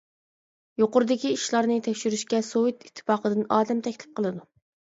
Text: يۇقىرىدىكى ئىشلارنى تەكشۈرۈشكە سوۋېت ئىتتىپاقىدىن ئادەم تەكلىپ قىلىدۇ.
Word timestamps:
يۇقىرىدىكى 0.83 1.33
ئىشلارنى 1.35 1.77
تەكشۈرۈشكە 1.89 2.41
سوۋېت 2.49 2.89
ئىتتىپاقىدىن 2.89 3.47
ئادەم 3.59 3.87
تەكلىپ 3.91 4.19
قىلىدۇ. 4.21 4.47